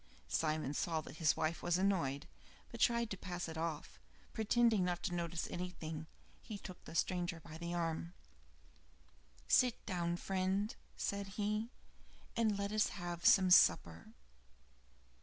Simon 0.29 0.73
saw 0.73 0.99
that 1.01 1.17
his 1.17 1.37
wife 1.37 1.61
was 1.61 1.77
annoyed, 1.77 2.27
but 2.71 2.79
tried 2.79 3.11
to 3.11 3.17
pass 3.17 3.47
it 3.47 3.55
off. 3.55 3.99
Pretending 4.33 4.83
not 4.83 5.03
to 5.03 5.13
notice 5.13 5.47
anything, 5.51 6.07
he 6.41 6.57
took 6.57 6.83
the 6.85 6.95
stranger 6.95 7.39
by 7.39 7.59
the 7.59 7.75
arm. 7.75 8.15
"Sit 9.47 9.85
down, 9.85 10.17
friend," 10.17 10.75
said 10.97 11.27
he, 11.37 11.69
"and 12.35 12.57
let 12.57 12.71
us 12.71 12.87
have 12.87 13.27
some 13.27 13.51
supper." 13.51 14.15